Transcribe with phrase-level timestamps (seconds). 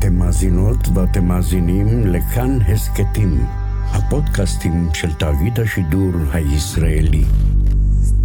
[0.00, 3.46] אתם מאזינות ואתם מאזינים לכאן הסכתים,
[3.86, 7.24] הפודקאסטים של תאגיד השידור הישראלי.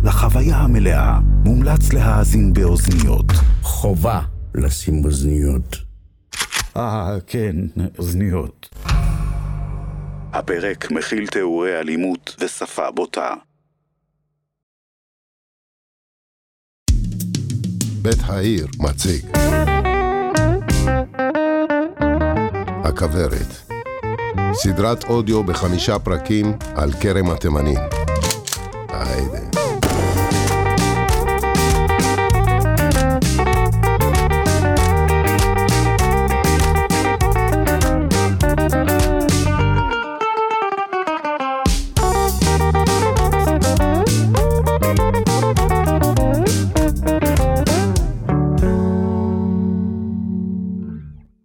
[0.03, 3.25] לחוויה המלאה מומלץ להאזין באוזניות.
[3.61, 4.21] חובה
[4.55, 5.75] לשים אוזניות.
[6.78, 7.56] אה, כן,
[7.97, 8.69] אוזניות.
[10.33, 13.33] הפרק מכיל תיאורי אלימות ושפה בוטה.
[18.02, 19.26] בית העיר מציג
[22.85, 23.71] הכוורת
[24.53, 27.80] סדרת אודיו בחמישה פרקים על כרם התימנים.
[28.89, 29.39] היידה.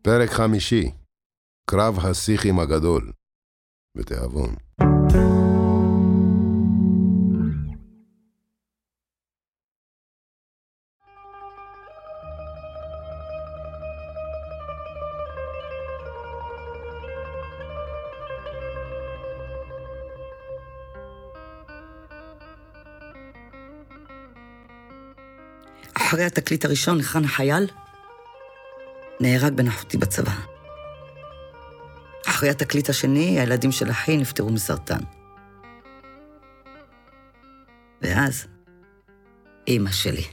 [0.03, 1.00] פרק חמישי
[1.71, 3.13] קרב הסיחים הגדול
[3.97, 4.55] בתיאבון.
[25.95, 27.67] אחרי התקליט הראשון, היכן החייל?
[29.21, 30.60] נהרג בנחות בצבא.
[32.41, 34.99] אחרי התקליט השני, הילדים של אחי נפטרו מסרטן.
[38.03, 38.47] ואז,
[39.67, 40.25] אימא שלי.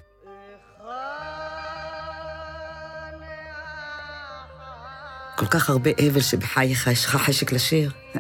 [5.38, 7.92] כל כך הרבה אבל שבחייך יש לך חשק לשיר.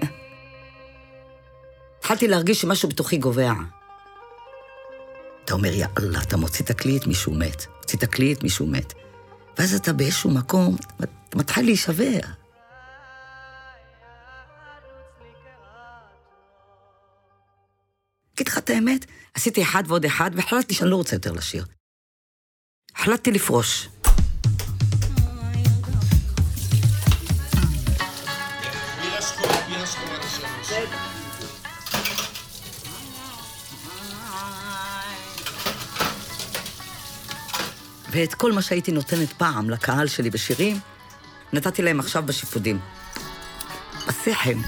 [1.99, 3.53] התחלתי להרגיש שמשהו בתוכי גובע.
[5.45, 7.65] אתה אומר, יא אללה, אתה מוציא תקליט, מישהו מת.
[7.77, 8.93] מוציא תקליט, מישהו מת.
[9.57, 12.19] ואז אתה באיזשהו מקום, אתה מתחיל להישבר.
[18.47, 21.65] אגיד לך את האמת, עשיתי אחד ועוד אחד, והחלטתי שאני לא רוצה יותר לשיר.
[22.95, 23.89] החלטתי לפרוש.
[38.11, 40.79] ואת כל מה שהייתי נותנת פעם לקהל שלי בשירים,
[41.53, 42.79] נתתי להם עכשיו בשיפודים.
[44.07, 44.61] בשיחים.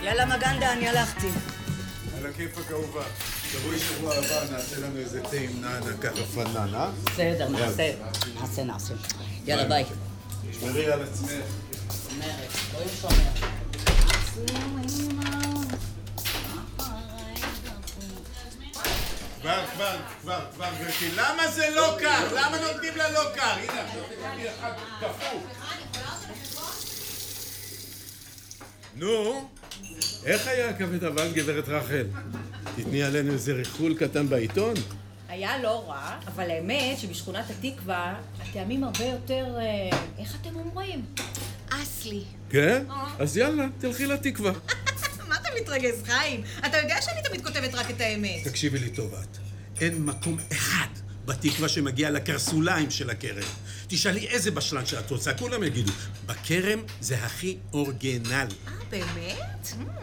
[0.00, 1.59] יאללה מגנדה, אני הלכתי.
[2.20, 3.02] על הכיפאק אהובה.
[3.52, 6.90] תבואי שבוע הבא, נעשה לנו איזה תה עם נענה ככה פנן, אה?
[7.04, 7.92] בסדר, נעשה.
[8.40, 8.94] נעשה, נעשה.
[9.46, 9.84] יאללה, ביי.
[10.50, 11.30] תשמרי על עצמך.
[19.42, 21.10] כבר, כבר, כבר, כבר, גברתי.
[21.16, 22.34] למה זה לא קר?
[22.34, 23.42] למה נותנים לה לא קר?
[23.42, 25.40] הנה, עכשיו תקבלי אחד קפוא.
[28.94, 29.48] נו,
[30.24, 32.06] איך היה הכבד אבן, גברת רחל?
[32.76, 34.74] תתני עלינו איזה ריחול קטן בעיתון?
[35.28, 41.04] היה לא רע, אבל האמת שבשכונת התקווה הטעמים הרבה יותר, אה, איך אתם אומרים?
[41.70, 42.22] אסלי.
[42.50, 42.84] כן?
[43.18, 44.52] אז יאללה, תלכי לתקווה.
[45.28, 46.42] מה אתה מתרגז, חיים?
[46.66, 48.44] אתה יודע שאני תמיד כותבת רק את האמת.
[48.44, 49.38] תקשיבי לי טוב את.
[49.80, 50.99] אין מקום אחד
[51.30, 53.42] בתקווה שמגיע לקרסוליים של הכרם.
[53.88, 55.92] תשאלי איזה בשלן שאת רוצה, כולם יגידו.
[56.26, 58.30] בכרם זה הכי אורגינל.
[58.30, 59.66] אה, באמת?
[59.72, 60.00] Hmm.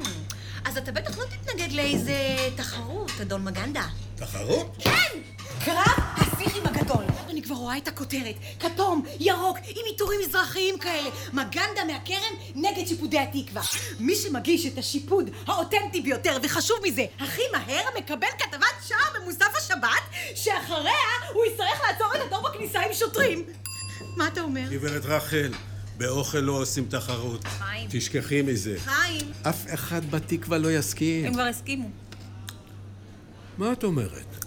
[0.66, 2.18] אז אתה בטח לא תתנגד לאיזה
[2.56, 3.88] תחרות, אדון מגנדה.
[4.16, 4.78] תחרות?
[4.80, 5.20] כן!
[5.66, 7.06] קרב הסיכים הגדול.
[7.30, 8.36] אני כבר רואה את הכותרת.
[8.60, 11.10] כתום, ירוק, עם עיטורים מזרחיים כאלה.
[11.34, 13.62] מגנדה מהכרם נגד שיפודי התקווה.
[14.00, 20.34] מי שמגיש את השיפוד האותנטי ביותר, וחשוב מזה, הכי מהר, מקבל כתבת שער במוסף השבת,
[20.36, 20.94] שאחריה
[21.34, 23.44] הוא יצטרך לעצור את התור בכניסה עם שוטרים.
[24.16, 24.70] מה אתה אומר?
[24.70, 25.54] גברת רחל,
[25.98, 27.44] באוכל לא עושים תחרות.
[27.44, 27.90] חיים.
[27.92, 28.76] תשכחי מזה.
[28.80, 29.32] חיים.
[29.50, 31.26] אף אחד בתקווה לא יסכים.
[31.26, 31.90] הם כבר הסכימו.
[33.58, 34.47] מה את אומרת?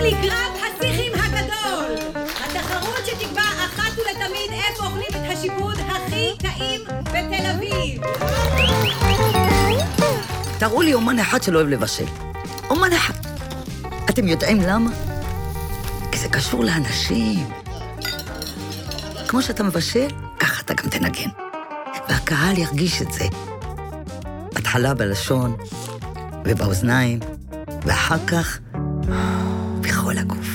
[0.00, 2.20] לקרב השיחים הגדול!
[2.44, 8.02] התחרות שתקבע אחת ולתמיד איפה אוכלים את השיפוד הכי טעים בתל אביב!
[10.58, 12.04] תראו לי אומן אחד שלא אוהב לבשל.
[12.70, 13.14] אומן אחד.
[14.10, 14.90] אתם יודעים למה?
[16.12, 17.50] כי זה קשור לאנשים.
[19.28, 20.08] כמו שאתה מבשל,
[20.38, 21.30] ככה אתה גם תנגן.
[22.08, 23.24] והקהל ירגיש את זה.
[24.54, 25.56] בהתחלה בלשון,
[26.44, 27.20] ובאוזניים,
[27.82, 28.58] ואחר כך
[30.10, 30.46] בכל הגוף.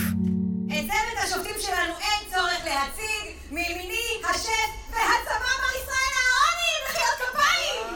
[0.68, 7.88] את צוות השופטים שלנו אין צורך להציג, מימיני השף והצבא מר ישראל אהרוני, מחיאות כפיים!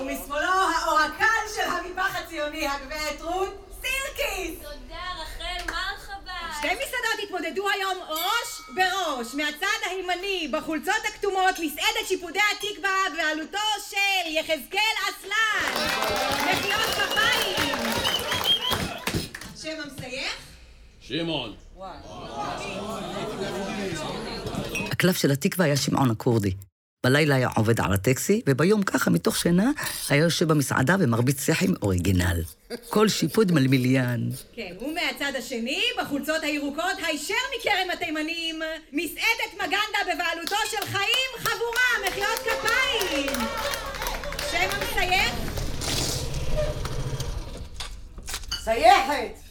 [0.00, 4.58] ומשמאלו האורקל של המטבח הציוני, הגברת רות סירקיס!
[4.62, 6.32] תודה, רחל, מרחבה.
[6.58, 9.34] שתי מסעדות התמודדו היום ראש בראש.
[9.34, 13.58] מהצד הימני, בחולצות הכתומות, מסעדת שיפודי התקווה בעלותו
[13.90, 15.86] של יחזקאל אסלן.
[16.44, 17.78] מחיאות כפיים.
[19.62, 20.53] שם המסייך?
[21.08, 21.54] שמעון.
[24.90, 26.54] הקלף של התקווה היה שמעון הכורדי.
[27.04, 29.70] בלילה היה עובד על הטקסי, וביום ככה, מתוך שינה,
[30.08, 32.42] היה יושב במסעדה ומרביץ שיחים אוריגינל.
[32.88, 34.20] כל שיפוד מלמיליאן.
[34.54, 38.62] כן, ומהצד השני, בחולצות הירוקות, הישר מכרם התימנים,
[38.92, 43.40] מסעדת מגנדה בבעלותו של חיים חבורה, מחיאות כפיים!
[44.50, 45.34] שם המסייך?
[48.64, 49.43] סייחת!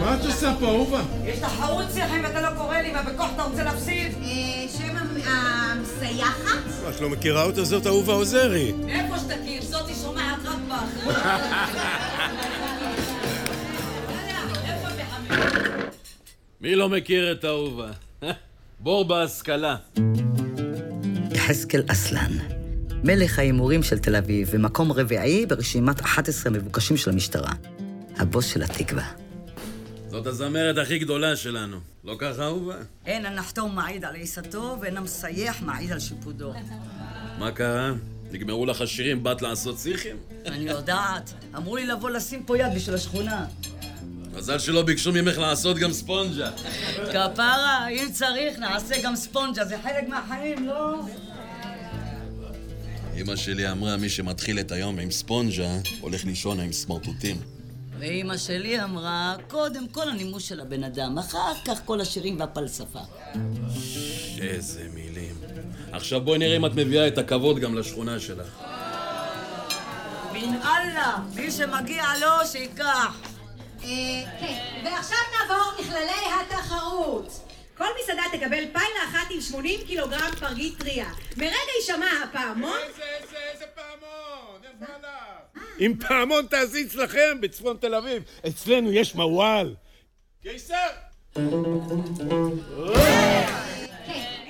[0.00, 1.02] מה את עושה פה, אהובה?
[1.24, 4.12] יש תחרות שיחים ואתה לא קורא לי, מה בכוח אתה רוצה להפסיד?
[4.78, 6.58] שם המסייחת?
[6.88, 7.64] את לא מכירה אותה?
[7.64, 8.72] זאת אהובה עוזרי.
[8.88, 11.06] איפה שתכיר, זאתי שומעת רק בך.
[16.60, 17.90] מי לא מכיר את אהובה?
[18.80, 19.76] בור בהשכלה.
[21.32, 22.32] יחזקאל אסלן,
[23.04, 27.52] מלך ההימורים של תל אביב, ומקום רביעי ברשימת 11 המבוקשים של המשטרה.
[28.16, 29.19] הבוס של התקווה.
[30.10, 31.76] זאת הזמרת הכי גדולה שלנו.
[32.04, 32.74] לא ככה, אהובה?
[33.06, 36.52] אין הנחתום מעיד על עיסתו, ואין המסייח מעיד על שיפודו.
[37.38, 37.92] מה קרה?
[38.30, 40.16] נגמרו לך השירים, באת לעשות שיחים?
[40.46, 43.46] אני יודעת, אמרו לי לבוא לשים פה יד בשביל השכונה.
[44.34, 46.50] מזל שלא ביקשו ממך לעשות גם ספונג'ה.
[47.12, 51.00] כפרה, אם צריך, נעשה גם ספונג'ה, זה חלק מהחיים, לא?
[53.20, 57.59] אמא שלי אמרה, מי שמתחיל את היום עם ספונג'ה, הולך לישון עם סמרטוטים.
[58.00, 63.00] ואימא שלי אמרה, קודם כל הנימוס של הבן אדם, אחר כך כל השירים והפלספה.
[64.40, 65.34] איזה מילים.
[65.92, 68.48] עכשיו בואי נראה אם את מביאה את הכבוד גם לשכונה שלך.
[70.32, 73.16] מן אללה, מי שמגיע לו, שייקח.
[73.80, 74.24] כן,
[74.84, 77.40] ועכשיו נעבור לכללי התחרות.
[77.76, 81.10] כל מסעדה תקבל פיילה אחת עם 80 קילוגרם פרגית טריה.
[81.36, 82.78] מרגע יישמע הפעמון,
[85.80, 88.22] עם פעמון תעשי אצלכם בצפון תל אביב.
[88.48, 89.74] אצלנו יש מוואל.
[90.42, 90.86] קיסר!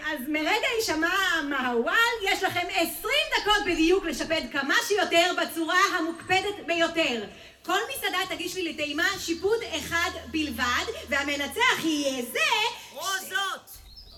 [0.07, 2.93] אז מרגע יישמע המהוואל, יש לכם 20
[3.41, 7.25] דקות בדיוק לשפד כמה שיותר בצורה המוקפדת ביותר.
[7.65, 12.39] כל מסעדה תגיש לי לטעימה שיפוד אחד בלבד, והמנצח יהיה זה...
[12.95, 13.71] או זאת.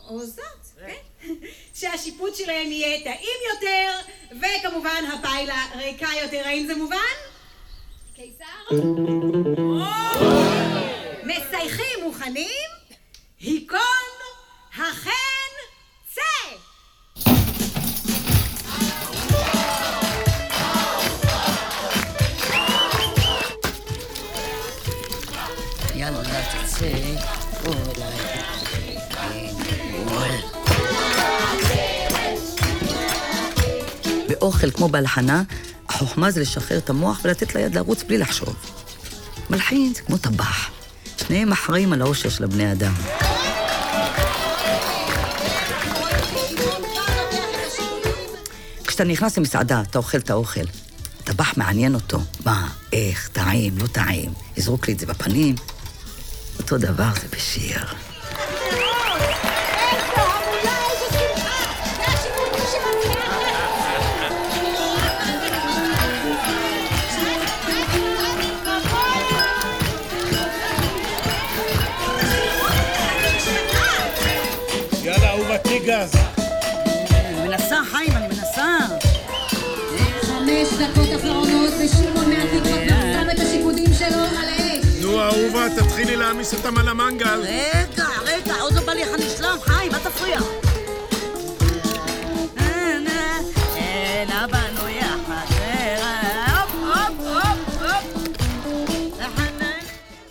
[0.09, 1.12] או זאת, כן.
[1.79, 3.91] שהשיפוט שלהם יהיה טעים יותר,
[4.31, 6.43] וכמובן הפיילה ריקה יותר.
[6.45, 6.97] האם זה מובן?
[8.15, 8.77] קיסר?
[11.25, 12.71] מסייחים מוכנים?
[13.41, 13.79] היכון
[14.73, 15.53] החן
[16.15, 16.23] צא!
[25.95, 26.87] יאללה, תצא.
[27.67, 28.32] או, אליי.
[34.43, 35.43] באוכל כמו בהלחנה,
[35.89, 38.57] החוכמה זה לשחרר את המוח ולתת ליד לרוץ בלי לחשוב.
[39.51, 40.71] מלחין זה כמו טבח.
[41.17, 42.93] שניהם אחראים על האושר של הבני אדם.
[48.87, 50.65] כשאתה נכנס למסעדה, אתה אוכל את האוכל.
[51.25, 52.21] טבח מעניין אותו.
[52.45, 55.55] מה, איך, טעים, לא טעים, יזרוק לי את זה בפנים.
[56.59, 58.12] אותו דבר זה בשיר.
[85.53, 87.41] נו, אהובה, תתחילי להעמיס אותם על המנגל.
[87.41, 90.39] רגע, רגע, עוד לא בא לי הנשלם, חיים, אל תפריע.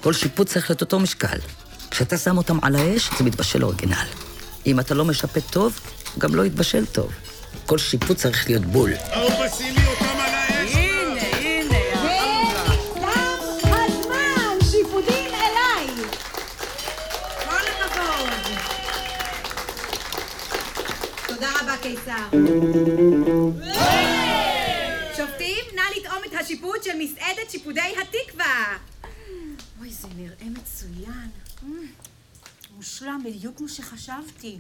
[0.02, 1.38] כל שיפוט צריך להיות אותו משקל.
[1.92, 4.06] כשאתה שם אותם על האש, זה מתבשל אורגינל.
[4.66, 5.80] אם אתה לא משפט טוב,
[6.18, 7.12] גם לא יתבשל טוב.
[7.66, 8.94] כל שיפוט צריך להיות בול.
[9.14, 9.91] אהובה, שימי
[22.12, 22.38] קיסר.
[25.18, 28.78] שופטים, נא לטעום את השיפוט של מסעדת שיפודי התקווה.
[29.80, 31.30] אוי, זה נראה מצוין.
[32.76, 34.60] מושלם, בדיוק כמו שחשבתי.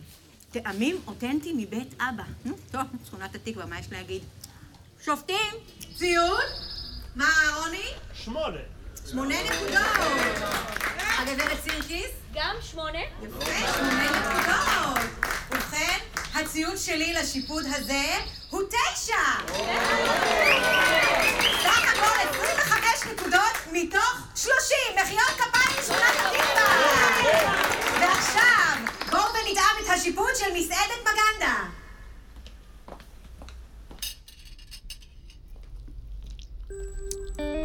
[0.51, 2.23] טעמים אותנטיים מבית אבא.
[2.71, 4.21] טוב, שכונת התקווה, מה יש להגיד?
[5.05, 5.53] שופטים,
[5.97, 6.41] ציון?
[7.15, 7.85] מה, רוני?
[8.13, 8.59] שמונה.
[9.11, 10.49] שמונה נקודות.
[11.17, 12.11] הגברת סירקיס?
[12.33, 12.99] גם שמונה.
[13.23, 15.30] יפה, שמונה נקודות.
[16.41, 18.03] הציון שלי לשיפוד הזה
[18.49, 19.15] הוא תשע.
[21.63, 24.77] סך הכל 25 נקודות מתוך 30.
[25.03, 26.91] מחיאות כפיים לשכונת התקווה.
[28.01, 28.77] ועכשיו,
[29.11, 31.55] בואו ונטעם את השיפוד של מסעדת מגנדה.
[37.39, 37.60] אהובה,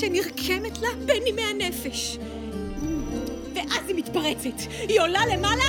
[0.00, 2.18] שנרקמת לה בנימי הנפש.
[3.54, 4.70] ואז היא מתפרצת.
[4.88, 5.64] היא עולה למעלה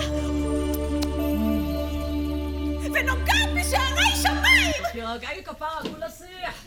[2.94, 4.72] ונוגעת בשערי שמיים!
[4.92, 6.66] תירגעי כפרה, כולה שיח.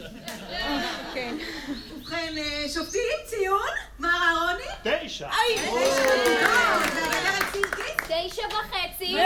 [1.14, 1.36] כן.
[1.94, 3.58] ובכן, אה, שופטים, ציון?
[3.98, 4.64] מר אהרוני?
[4.82, 5.28] תשע.
[5.28, 5.84] תשע נקודות.
[6.94, 7.94] והגברת סירקיס?
[8.04, 9.16] תשע וחצי.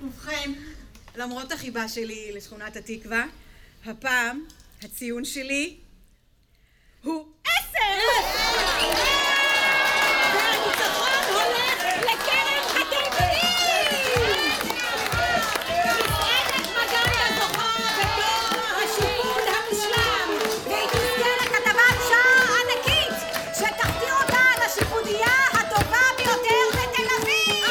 [0.00, 0.52] ובכן,
[1.16, 3.24] למרות החיבה שלי לשכונת התקווה,
[3.86, 4.44] הפעם
[4.82, 5.76] הציון שלי
[7.02, 7.98] הוא עשר!
[10.34, 13.46] והניצחון הולך לקרן התלמידים!
[15.98, 18.50] מסעדת מגנדה זוכה בתור
[18.84, 20.28] השיפוד המושלם!
[20.64, 23.16] והיא תזכה לכתבת שער ענקית
[23.54, 27.66] שתכתיר אותה לשיפודייה הטובה ביותר בתל אביב!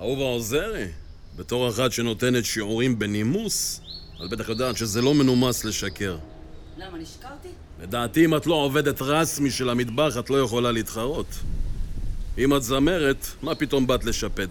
[0.00, 0.86] אהובה עוזרי,
[1.36, 3.80] בתור אחת שנותנת שיעורים בנימוס,
[4.24, 6.18] את בטח יודעת שזה לא מנומס לשקר.
[6.76, 7.48] למה, נשקרתי?
[7.82, 11.26] לדעתי, אם את לא עובדת רסמי של המטבח, את לא יכולה להתחרות.
[12.38, 14.48] אם את זמרת, מה פתאום באת לשפד?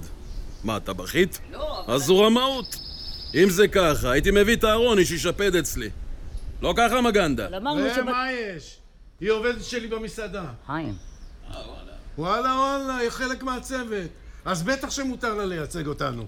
[0.64, 1.40] מה, טבחית?
[1.52, 1.94] לא, אבל...
[1.94, 2.76] אז זו רמאות.
[3.36, 5.90] אם זה ככה, הייתי מביא את אהרוני שישפד אצלי.
[6.62, 7.48] לא ככה, מגנדה?
[7.48, 8.04] אבל אמרנו שבת...
[8.04, 8.78] ומה יש?
[9.20, 10.46] היא עובדת שלי במסעדה.
[10.66, 10.94] חיים,
[12.18, 14.10] וואלה וואלה, היא חלק מהצוות.
[14.46, 16.26] אז בטח שמותר לה לייצג אותנו.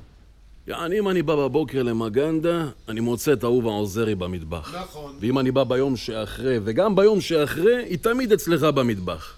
[0.68, 4.76] יעני, אם אני בא בבוקר למגנדה, אני מוצא את אהובה עוזרי במטבח.
[4.76, 5.16] נכון.
[5.20, 9.36] ואם אני בא ביום שאחרי, וגם ביום שאחרי, היא תמיד אצלך במטבח.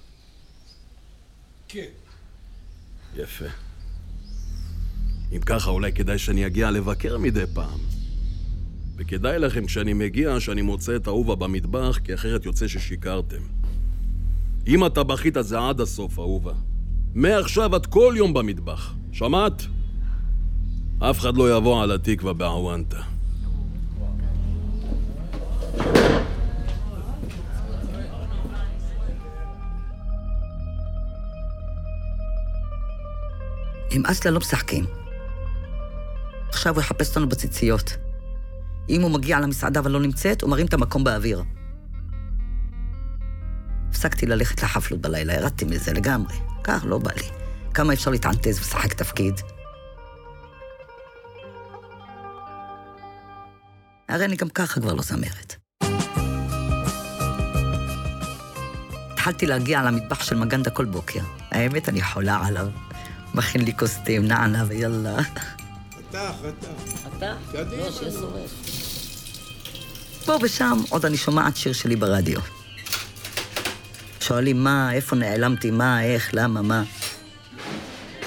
[1.68, 1.86] כן.
[3.16, 3.46] יפה.
[5.32, 7.80] אם ככה, אולי כדאי שאני אגיע לבקר מדי פעם.
[8.98, 13.42] וכדאי לכם כשאני מגיע שאני מוצא את אהובה במטבח, כי אחרת יוצא ששיקרתם.
[14.68, 16.54] אם הטבחית אז זה עד הסוף, אהובה.
[17.16, 18.94] מעכשיו את כל יום במטבח.
[19.12, 19.64] שמעת?
[21.00, 22.98] אף אחד לא יבוא על התקווה בעוונטה.
[33.92, 34.86] עם אסלה לא משחקים.
[36.50, 37.98] עכשיו הוא יחפש אותנו בציציות.
[38.90, 41.44] אם הוא מגיע למסעדה ולא נמצאת, הוא מרים את המקום באוויר.
[43.90, 46.36] הפסקתי ללכת לחפלות בלילה, ירדתי מזה לגמרי.
[46.64, 47.28] כך, לא בא לי.
[47.74, 49.42] כמה אפשר להתענטז ולשחק תפקיד?
[54.10, 55.56] הרי אני גם ככה כבר לא זמרת.
[59.14, 61.20] התחלתי להגיע למטבח של מגנדה כל בוקר.
[61.52, 62.68] האמת, אני חולה עליו.
[63.34, 65.18] מכין לי כוס תה עם נענה ויאללה.
[65.24, 67.08] פתח, פתח.
[67.18, 67.34] אתה?
[67.52, 67.84] קדימה.
[67.84, 68.52] לא, שיהיה שורף.
[70.26, 72.40] פה ושם עוד אני שומעת שיר שלי ברדיו.
[74.20, 76.84] שואלים מה, איפה נעלמתי, מה, איך, למה, מה.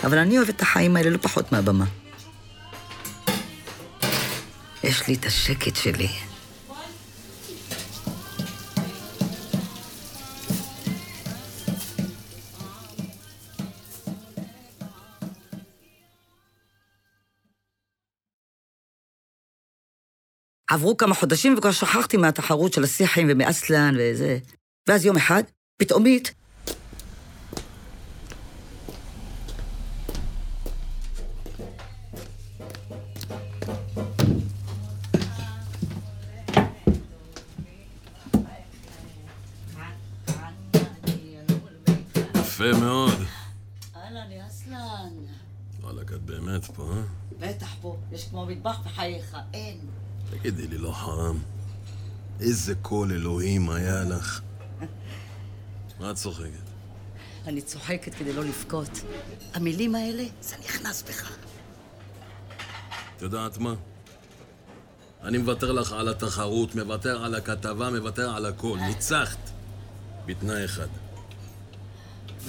[0.05, 1.85] אבל אני אוהבת את החיים האלה לא פחות מהבמה.
[4.93, 6.09] יש לי את השקט שלי.
[20.71, 24.39] עברו כמה חודשים וכבר שכחתי מהתחרות של השיחים ומאסלן וזה.
[24.89, 25.43] ואז יום אחד,
[25.77, 26.35] פתאומית,
[42.71, 43.19] יפה מאוד.
[43.97, 45.13] אהלן, אסלן.
[45.81, 47.03] וואלכ, את באמת פה, אה?
[47.41, 49.79] בטח פה, יש כמו מטבח בחייך, אין.
[50.31, 51.39] תגידי לי, לא חרם.
[52.41, 54.41] איזה קול אלוהים היה לך.
[56.01, 56.47] מה את צוחקת?
[57.47, 59.01] אני צוחקת כדי לא לבכות.
[59.55, 61.33] המילים האלה, זה נכנס בך.
[63.17, 63.75] את יודעת מה?
[65.23, 68.79] אני מוותר לך על התחרות, מוותר על הכתבה, מוותר על הכל.
[68.87, 69.51] ניצחת.
[70.27, 71.02] בתנאי אחד.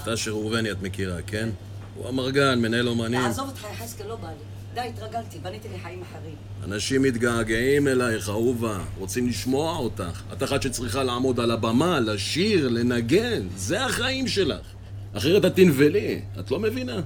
[0.01, 1.49] את אשר ראובני את מכירה, כן?
[1.95, 3.21] הוא אמרגן, מנהל אומנים.
[3.21, 4.35] תעזוב אותך, יחזקאל, לא בא לי.
[4.73, 6.35] די, התרגלתי, בניתי לי חיים אחרים.
[6.63, 10.21] אנשים מתגעגעים אלייך, אהובה, רוצים לשמוע אותך.
[10.33, 14.65] את אחת שצריכה לעמוד על הבמה, לשיר, לנגן, זה החיים שלך.
[15.13, 16.99] אחרת את תנבלי, את לא מבינה?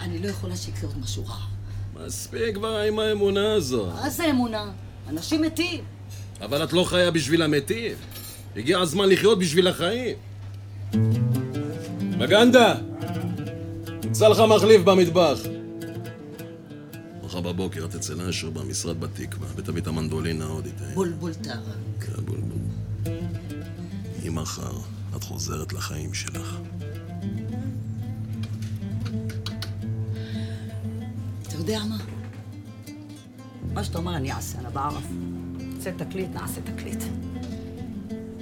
[0.00, 1.36] אני לא יכולה שיקרה עוד משהו רע.
[2.06, 3.86] מספיק כבר עם האמונה הזו.
[3.86, 4.70] מה זה אמונה?
[5.08, 5.84] אנשים מתים.
[6.40, 7.92] אבל את לא חיה בשביל המתים.
[8.56, 10.16] הגיע הזמן לחיות בשביל החיים.
[12.18, 12.74] מגנדה!
[14.00, 15.38] תמצא לך מחליף במטבח.
[17.24, 20.74] מחר בבוקר את אצל אשר במשרד בתקווה, ותביא את המנדולינה ההודית.
[20.94, 21.54] בולבול טרה.
[22.00, 22.58] כן, בולבול.
[24.24, 24.72] ממחר
[25.16, 26.56] את חוזרת לחיים שלך.
[31.42, 31.98] אתה יודע מה?
[33.72, 35.04] מה שאתה אומר אני אעשה, אני בערף.
[35.58, 37.04] נעשה תקליט, נעשה תקליט.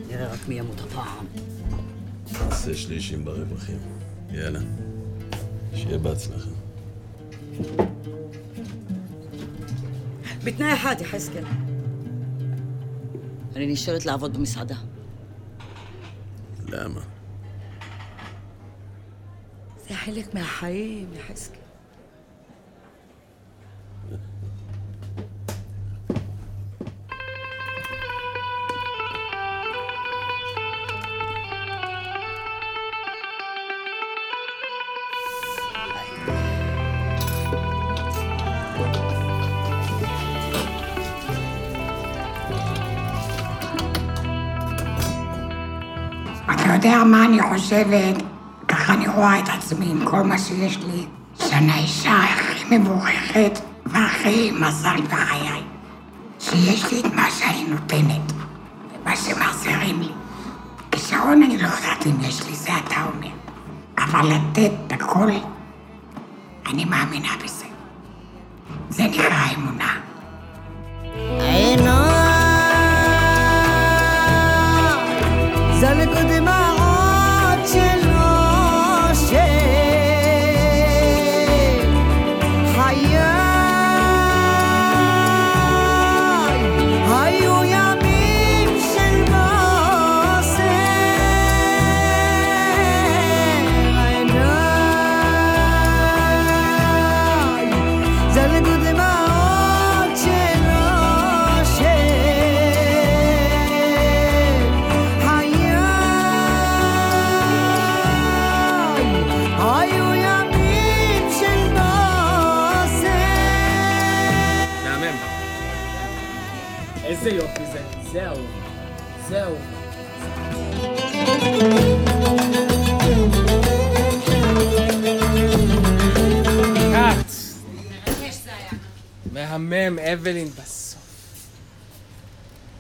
[0.09, 1.48] נראה רק מי ימות הפעם.
[2.49, 3.78] נעשה שלישים ברווחים.
[4.31, 4.61] יאללה.
[5.75, 6.50] שיהיה בהצלחה.
[10.45, 11.45] בתנאי אחד, יחזקאל.
[13.57, 14.76] אני נשארת לעבוד במסעדה.
[16.69, 17.00] למה?
[19.88, 21.68] זה חלק מהחיים, יחזקאל.
[46.79, 48.23] יודע מה אני חושבת?
[48.69, 51.07] ככה אני רואה את עצמי עם כל מה שיש לי,
[51.39, 55.63] שאני האישה הכי מבורכת והכי מזל בחיי.
[56.41, 58.33] שיש לי את מה שאני נותנת,
[59.03, 60.13] ומה שמחזירים לי.
[60.91, 63.35] כישרון אני לא יודעת אם יש לי, זה אתה אומר.
[63.99, 65.31] אבל לתת את הכל,
[66.67, 67.67] אני מאמינה בזה.
[68.91, 70.08] זה נקרא אמונה.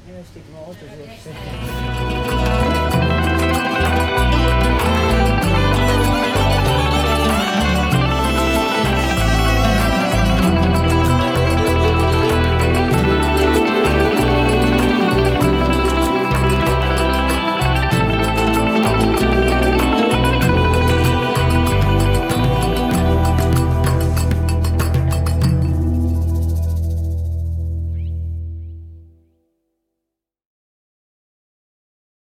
[0.08, 0.72] 入していきま
[2.64, 2.67] す。